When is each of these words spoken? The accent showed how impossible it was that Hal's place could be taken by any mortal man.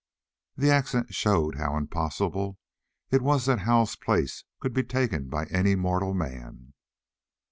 The 0.57 0.71
accent 0.71 1.13
showed 1.13 1.57
how 1.57 1.77
impossible 1.77 2.57
it 3.11 3.21
was 3.21 3.45
that 3.45 3.59
Hal's 3.59 3.95
place 3.95 4.45
could 4.59 4.73
be 4.73 4.81
taken 4.83 5.29
by 5.29 5.45
any 5.51 5.75
mortal 5.75 6.15
man. 6.15 6.73